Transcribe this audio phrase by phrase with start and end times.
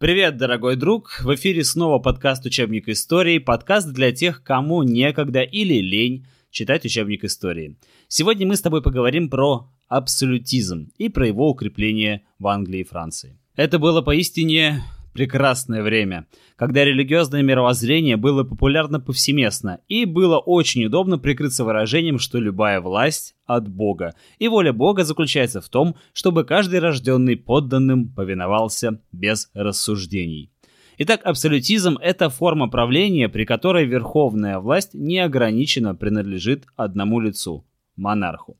[0.00, 1.20] Привет, дорогой друг!
[1.22, 7.22] В эфире снова подкаст «Учебник истории», подкаст для тех, кому некогда или лень читать учебник
[7.22, 7.76] истории.
[8.08, 13.38] Сегодня мы с тобой поговорим про абсолютизм и про его укрепление в Англии и Франции.
[13.56, 14.82] Это было поистине
[15.12, 16.26] прекрасное время,
[16.56, 23.34] когда религиозное мировоззрение было популярно повсеместно, и было очень удобно прикрыться выражением, что любая власть
[23.46, 30.50] от Бога, и воля Бога заключается в том, чтобы каждый рожденный подданным повиновался без рассуждений.
[30.98, 37.64] Итак, абсолютизм– это форма правления, при которой верховная власть неограниченно принадлежит одному лицу–
[37.96, 38.58] монарху.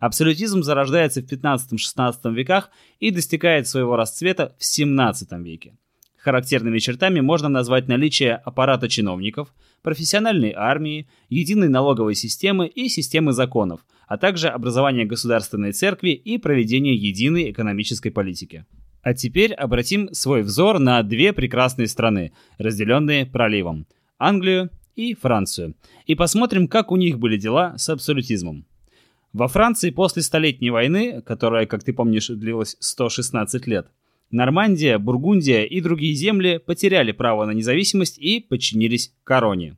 [0.00, 5.74] Абсолютизм зарождается в 15-16 веках и достигает своего расцвета в 17 веке.
[6.22, 13.80] Характерными чертами можно назвать наличие аппарата чиновников, профессиональной армии, единой налоговой системы и системы законов,
[14.06, 18.64] а также образование государственной церкви и проведение единой экономической политики.
[19.02, 25.74] А теперь обратим свой взор на две прекрасные страны, разделенные проливом– Англию и Францию,
[26.06, 28.64] и посмотрим, как у них были дела с абсолютизмом.
[29.32, 33.88] Во Франции после Столетней войны, которая, как ты помнишь, длилась 116 лет,
[34.32, 39.76] Нормандия, Бургундия и другие земли потеряли право на независимость и подчинились короне.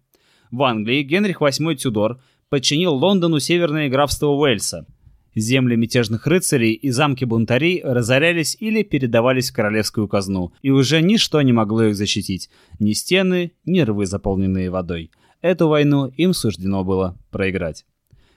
[0.53, 4.87] В Англии Генрих VIII Тюдор подчинил Лондону северное графство Уэльса.
[5.35, 11.43] Земли мятежных рыцарей и замки бунтарей разорялись или передавались в королевскую казну, и уже ничто
[11.43, 15.11] не могло их защитить, ни стены, ни рвы, заполненные водой.
[15.43, 17.85] Эту войну им суждено было проиграть.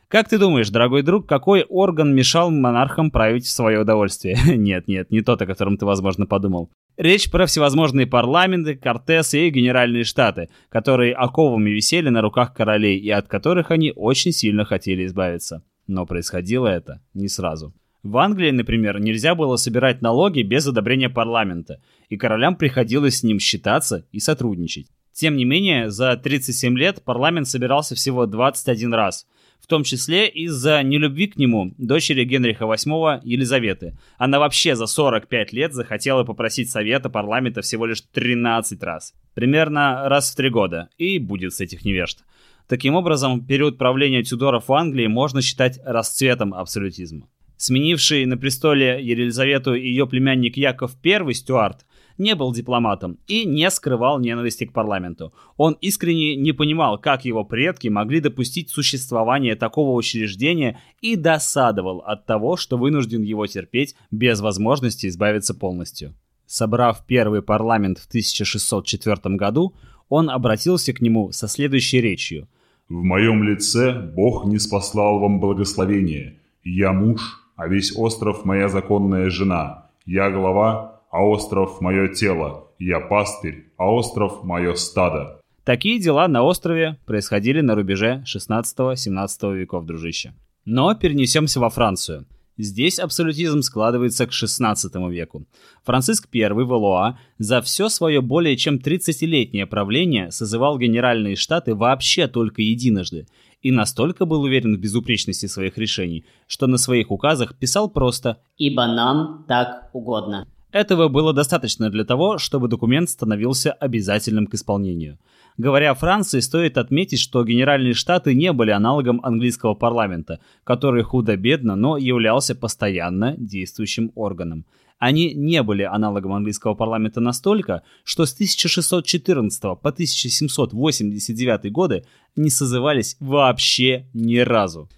[0.09, 4.37] Как ты думаешь, дорогой друг, какой орган мешал монархам править в свое удовольствие?
[4.55, 6.71] нет, нет, не тот, о котором ты, возможно, подумал.
[6.95, 13.09] Речь про всевозможные парламенты, кортесы и генеральные штаты, которые оковами висели на руках королей и
[13.09, 15.61] от которых они очень сильно хотели избавиться.
[15.87, 17.73] Но происходило это не сразу.
[18.01, 23.39] В Англии, например, нельзя было собирать налоги без одобрения парламента, и королям приходилось с ним
[23.39, 24.87] считаться и сотрудничать.
[25.11, 29.27] Тем не менее, за 37 лет парламент собирался всего 21 раз–
[29.61, 33.97] в том числе из-за нелюбви к нему дочери Генриха VIII Елизаветы.
[34.17, 39.13] Она вообще за 45 лет захотела попросить совета парламента всего лишь 13 раз.
[39.33, 40.89] Примерно раз в три года.
[40.97, 42.23] И будет с этих невежд.
[42.67, 47.27] Таким образом, период правления Тюдоров в Англии можно считать расцветом абсолютизма.
[47.55, 51.85] Сменивший на престоле Елизавету и ее племянник Яков I Стюарт
[52.17, 55.33] не был дипломатом и не скрывал ненависти к парламенту.
[55.55, 62.25] Он искренне не понимал, как его предки могли допустить существование такого учреждения и досадовал от
[62.25, 66.13] того, что вынужден его терпеть без возможности избавиться полностью.
[66.45, 69.75] Собрав первый парламент в 1604 году,
[70.09, 72.47] он обратился к нему со следующей речью.
[72.87, 76.39] «В моем лице Бог не спаслал вам благословение.
[76.63, 79.89] Я муж, а весь остров моя законная жена.
[80.05, 85.41] Я глава, а остров– мое тело, я пастырь, а остров– мое стадо».
[85.63, 90.33] Такие дела на острове происходили на рубеже 16-17 веков, дружище.
[90.63, 92.25] Но перенесемся во Францию.
[92.57, 95.45] Здесь абсолютизм складывается к 16 веку.
[95.83, 102.61] Франциск I Валуа за все свое более чем 30-летнее правление созывал генеральные штаты вообще только
[102.63, 103.27] единожды
[103.61, 108.87] и настолько был уверен в безупречности своих решений, что на своих указах писал просто «Ибо
[108.87, 110.47] нам так угодно».
[110.71, 115.17] Этого было достаточно для того, чтобы документ становился обязательным к исполнению.
[115.57, 121.75] Говоря о Франции, стоит отметить, что Генеральные Штаты не были аналогом английского парламента, который худо-бедно,
[121.75, 124.65] но являлся постоянно действующим органом.
[124.99, 132.03] Они не были аналогом английского парламента настолько, что с 1614 по 1789 годы
[132.35, 134.89] не созывались вообще ни разу.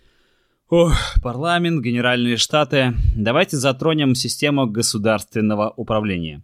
[0.72, 0.94] Ох,
[1.24, 2.94] парламент, генеральные штаты.
[3.16, 6.44] Давайте затронем систему государственного управления.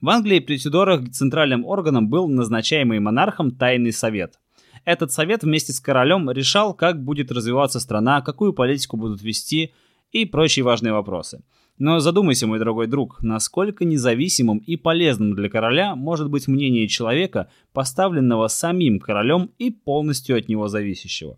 [0.00, 4.38] В Англии при Тюдорах центральным органом был назначаемый монархом тайный совет.
[4.84, 9.74] Этот совет вместе с королем решал, как будет развиваться страна, какую политику будут вести
[10.12, 11.42] и прочие важные вопросы.
[11.76, 17.50] Но задумайся, мой дорогой друг, насколько независимым и полезным для короля может быть мнение человека,
[17.72, 21.36] поставленного самим королем и полностью от него зависящего.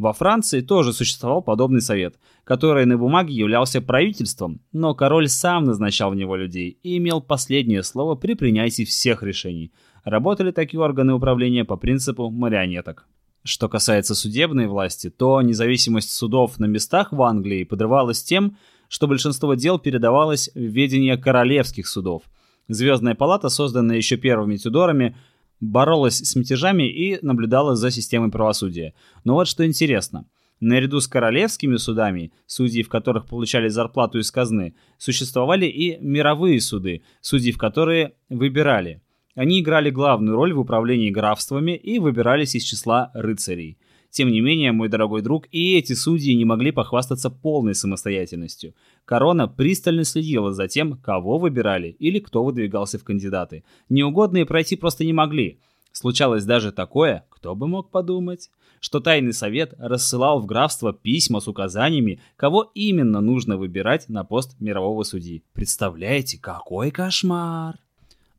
[0.00, 2.14] Во Франции тоже существовал подобный совет,
[2.44, 7.82] который на бумаге являлся правительством, но король сам назначал в него людей и имел последнее
[7.82, 9.72] слово при принятии всех решений.
[10.02, 13.06] Работали такие органы управления по принципу марионеток.
[13.44, 18.56] Что касается судебной власти, то независимость судов на местах в Англии подрывалась тем,
[18.88, 22.22] что большинство дел передавалось в ведение королевских судов.
[22.68, 25.14] Звездная палата, созданная еще первыми Тюдорами,
[25.60, 28.94] боролась с мятежами и наблюдала за системой правосудия.
[29.24, 30.26] Но вот что интересно.
[30.60, 37.02] Наряду с королевскими судами, судьи в которых получали зарплату из казны, существовали и мировые суды,
[37.22, 39.00] судьи в которые выбирали.
[39.34, 43.78] Они играли главную роль в управлении графствами и выбирались из числа рыцарей.
[44.10, 48.74] Тем не менее, мой дорогой друг, и эти судьи не могли похвастаться полной самостоятельностью.
[49.04, 53.62] Корона пристально следила за тем, кого выбирали или кто выдвигался в кандидаты.
[53.88, 55.60] Неугодные пройти просто не могли.
[55.92, 61.46] Случалось даже такое, кто бы мог подумать, что тайный совет рассылал в графство письма с
[61.46, 65.44] указаниями, кого именно нужно выбирать на пост мирового судьи.
[65.52, 67.76] Представляете, какой кошмар!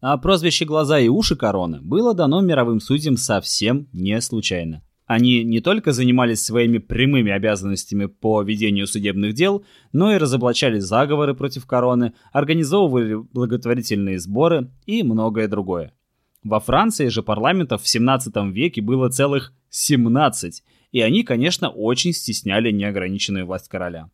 [0.01, 4.81] А прозвище «Глаза и уши короны» было дано мировым судьям совсем не случайно.
[5.13, 11.33] Они не только занимались своими прямыми обязанностями по ведению судебных дел, но и разоблачали заговоры
[11.33, 15.91] против короны, организовывали благотворительные сборы и многое другое.
[16.45, 20.63] Во Франции же парламентов в 17 веке было целых 17,
[20.93, 24.09] и они, конечно, очень стесняли неограниченную власть короля.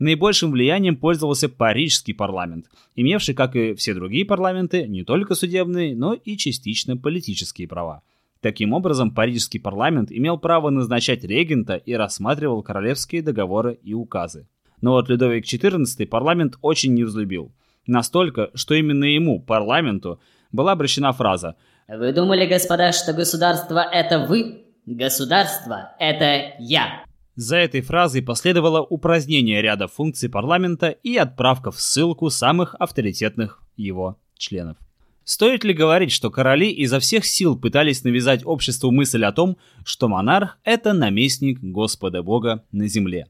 [0.00, 6.12] Наибольшим влиянием пользовался парижский парламент, имевший, как и все другие парламенты, не только судебные, но
[6.14, 8.02] и частично политические права.
[8.40, 14.48] Таким образом, парижский парламент имел право назначать регента и рассматривал королевские договоры и указы.
[14.80, 17.52] Но вот Людовик XIV парламент очень не взлюбил.
[17.86, 20.20] Настолько, что именно ему, парламенту,
[20.52, 21.56] была обращена фраза
[21.86, 24.64] «Вы думали, господа, что государство– это вы?
[24.86, 27.04] Государство– это я!»
[27.34, 34.18] За этой фразой последовало упразднение ряда функций парламента и отправка в ссылку самых авторитетных его
[34.36, 34.76] членов.
[35.24, 40.08] Стоит ли говорить, что короли изо всех сил пытались навязать обществу мысль о том, что
[40.08, 43.26] монарх– это наместник Господа Бога на земле?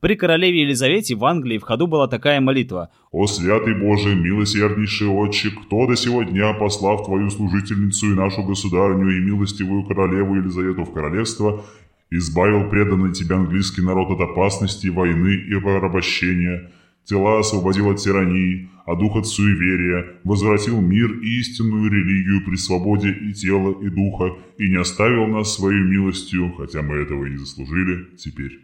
[0.00, 5.50] При королеве Елизавете в Англии в ходу была такая молитва «О святый Боже, милосерднейший отче,
[5.50, 10.94] кто до сего дня, послав твою служительницу и нашу государню и милостивую королеву Елизавету в
[10.94, 11.64] королевство,
[12.10, 16.70] избавил преданный тебе английский народ от опасности, войны и порабощения,
[17.04, 23.10] тела освободил от тирании, а дух от суеверия, возвратил мир и истинную религию при свободе
[23.10, 27.38] и тела, и духа, и не оставил нас своей милостью, хотя мы этого и не
[27.38, 28.60] заслужили теперь.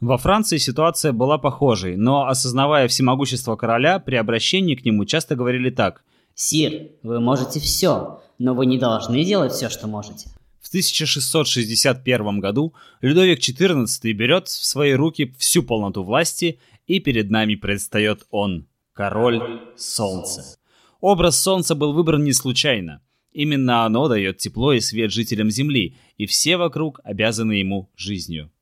[0.00, 5.70] Во Франции ситуация была похожей, но, осознавая всемогущество короля, при обращении к нему часто говорили
[5.70, 6.04] так.
[6.34, 10.28] «Сир, вы можете все, но вы не должны делать все, что можете».
[10.60, 17.54] В 1661 году Людовик XIV берет в свои руки всю полноту власти, и перед нами
[17.54, 20.56] предстает он, Король Солнца.
[21.00, 23.02] Образ Солнца был выбран не случайно.
[23.32, 28.52] Именно оно дает тепло и свет жителям Земли, и все вокруг обязаны ему жизнью.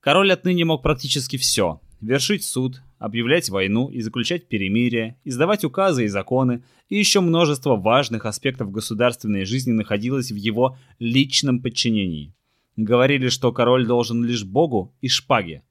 [0.00, 6.08] Король отныне мог практически все– вершить суд, объявлять войну и заключать перемирие, издавать указы и
[6.08, 12.34] законы, и еще множество важных аспектов государственной жизни находилось в его личном подчинении.
[12.76, 15.62] Говорили, что король должен лишь Богу и шпаге.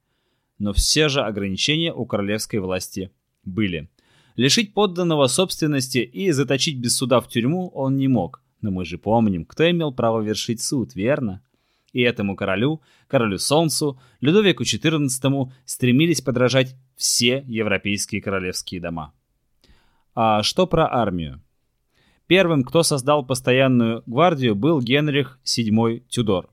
[0.59, 3.11] Но все же ограничения у королевской власти
[3.43, 3.89] были.
[4.35, 8.41] Лишить подданного собственности и заточить без суда в тюрьму он не мог.
[8.61, 11.41] Но мы же помним, кто имел право вершить суд, верно?
[11.93, 19.13] И этому королю, королю Солнцу, Людовику XIV стремились подражать все европейские королевские дома.
[20.13, 21.41] А что про армию?
[22.27, 26.49] Первым, кто создал постоянную гвардию, был Генрих VII Тюдор.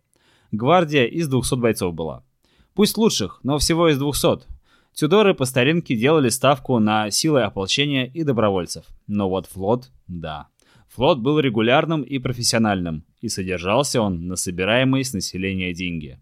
[0.52, 2.24] Гвардия из 200 бойцов была.
[2.76, 4.46] Пусть лучших, но всего из 200.
[4.92, 8.84] Тюдоры по старинке делали ставку на силы ополчения и добровольцев.
[9.06, 10.48] Но вот флот, да.
[10.94, 16.20] Флот был регулярным и профессиональным, и содержался он на собираемые с населения деньги.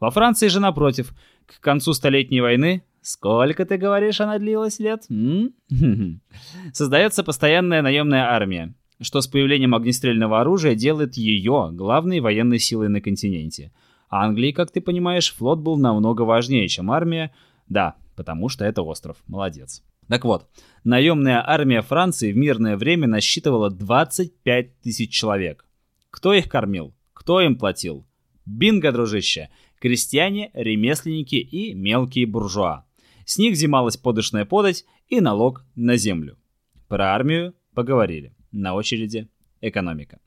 [0.00, 1.14] Во Франции же, напротив,
[1.46, 5.06] к концу Столетней войны Сколько, ты говоришь, она длилась лет?
[6.72, 13.00] Создается постоянная наемная армия, что с появлением огнестрельного оружия делает ее главной военной силой на
[13.00, 13.70] континенте.
[14.08, 17.34] Англии, как ты понимаешь, флот был намного важнее, чем армия,
[17.68, 19.16] да, потому что это остров.
[19.26, 19.82] Молодец.
[20.08, 20.48] Так вот,
[20.84, 25.64] наемная армия Франции в мирное время насчитывала 25 тысяч человек.
[26.10, 26.94] Кто их кормил?
[27.12, 28.06] Кто им платил?
[28.44, 29.50] Бинго, дружище!
[29.80, 32.84] Крестьяне, ремесленники и мелкие буржуа.
[33.26, 36.38] С них взималась подышная подать и налог на землю.
[36.88, 38.32] Про армию поговорили.
[38.52, 39.28] На очереди
[39.60, 40.20] экономика.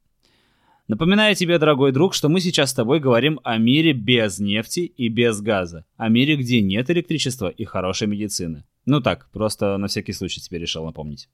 [0.90, 5.08] Напоминаю тебе, дорогой друг, что мы сейчас с тобой говорим о мире без нефти и
[5.08, 5.86] без газа.
[5.98, 8.64] О мире, где нет электричества и хорошей медицины.
[8.88, 11.30] Ну так, просто на всякий случай тебе решил напомнить.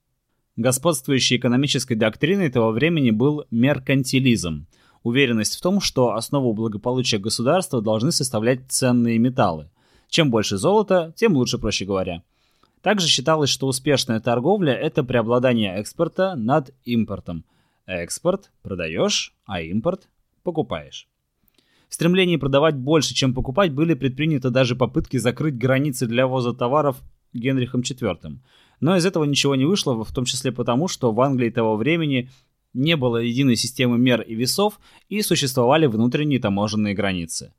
[0.57, 4.67] Господствующей экономической доктриной того времени был меркантилизм.
[5.03, 9.69] Уверенность в том, что основу благополучия государства должны составлять ценные металлы.
[10.09, 12.23] Чем больше золота, тем лучше, проще говоря.
[12.81, 17.45] Также считалось, что успешная торговля– это преобладание экспорта над импортом–
[17.85, 20.07] Экспорт продаешь, а импорт
[20.43, 21.07] покупаешь.
[21.87, 26.97] В стремлении продавать больше, чем покупать, были предприняты даже попытки закрыть границы для ввоза товаров
[27.33, 28.39] Генрихом IV.
[28.79, 32.29] Но из этого ничего не вышло, в том числе потому, что в Англии того времени
[32.73, 37.53] не было единой системы мер и весов и существовали внутренние таможенные границы.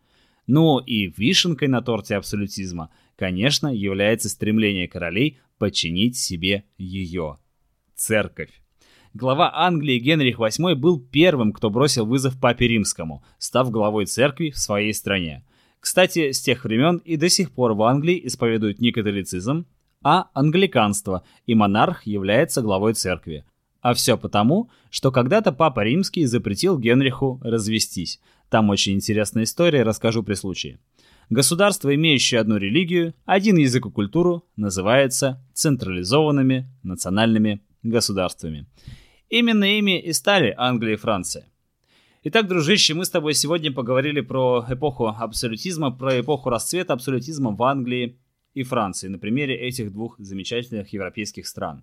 [0.46, 7.38] Ну и вишенкой на торте абсолютизма, конечно, является стремление королей подчинить себе ее–
[7.94, 8.50] церковь.
[9.18, 14.58] Глава Англии Генрих VIII был первым, кто бросил вызов Папе Римскому, став главой церкви в
[14.58, 15.42] своей стране.
[15.80, 19.64] Кстати, с тех времен и до сих пор в Англии исповедуют не католицизм,
[20.02, 23.46] а англиканство, и монарх является главой церкви.
[23.80, 28.20] А все потому, что когда-то Папа Римский запретил Генриху развестись.
[28.50, 30.78] Там очень интересная история, расскажу при случае.
[31.30, 38.66] Государство, имеющее одну религию, один язык и культуру, называется централизованными национальными государствами.
[39.28, 41.46] Именно ими и стали Англия и Франция.
[42.22, 47.62] Итак, дружище, мы с тобой сегодня поговорили про эпоху абсолютизма, про эпоху расцвета абсолютизма в
[47.62, 48.18] Англии
[48.54, 51.82] и Франции на примере этих двух замечательных европейских стран.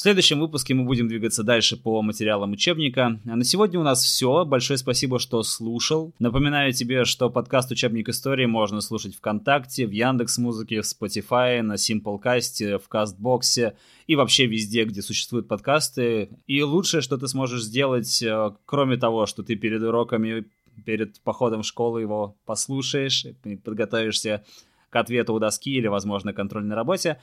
[0.00, 3.20] В следующем выпуске мы будем двигаться дальше по материалам учебника.
[3.26, 4.46] А на сегодня у нас все.
[4.46, 6.14] Большое спасибо, что слушал.
[6.18, 11.74] Напоминаю тебе, что подкаст «Учебник истории» можно слушать ВКонтакте, в Яндекс Музыке, в Spotify, на
[11.74, 13.76] Simplecast, в Кастбоксе
[14.06, 16.30] и вообще везде, где существуют подкасты.
[16.46, 20.46] И лучшее, что ты сможешь сделать, э, кроме того, что ты перед уроками,
[20.86, 23.26] перед походом в школу его послушаешь,
[23.64, 24.46] подготовишься
[24.88, 27.18] к ответу у доски или, возможно, контрольной работе,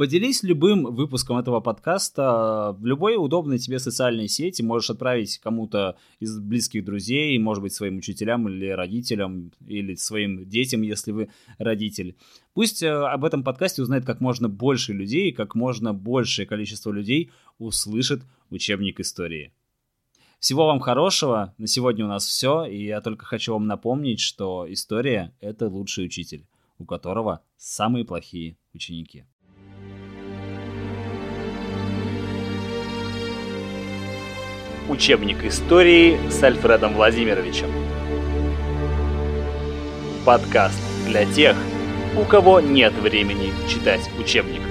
[0.00, 4.62] Поделись любым выпуском этого подкаста в любой удобной тебе социальной сети.
[4.62, 10.80] Можешь отправить кому-то из близких друзей, может быть, своим учителям или родителям, или своим детям,
[10.80, 11.28] если вы
[11.58, 12.16] родитель.
[12.54, 17.30] Пусть э, об этом подкасте узнает как можно больше людей, как можно большее количество людей
[17.58, 19.52] услышит учебник истории.
[20.38, 21.54] Всего вам хорошего.
[21.58, 22.64] На сегодня у нас все.
[22.64, 26.46] И я только хочу вам напомнить, что история— это лучший учитель,
[26.78, 29.26] у которого самые плохие ученики.
[34.88, 37.70] Учебник истории с Альфредом Владимировичем.
[40.24, 41.56] Подкаст для тех,
[42.16, 44.62] у кого нет времени читать учебник.